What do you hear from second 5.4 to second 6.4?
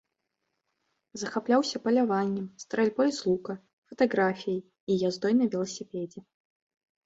на веласіпедзе.